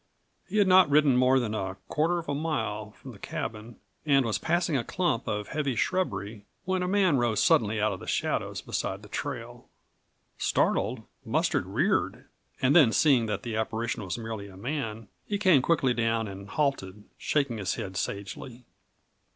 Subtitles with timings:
[0.49, 4.25] He had not ridden more than a quarter of a mile from the cabin, and
[4.25, 8.07] was passing a clump of heavy shrubbery, when a man rose suddenly out of the
[8.07, 9.69] shadows beside the trail.
[10.39, 12.25] Startled, Mustard reared,
[12.63, 16.49] and then seeing that the apparition was merely a man, he came quietly down and
[16.49, 18.63] halted, shaking his head sagely.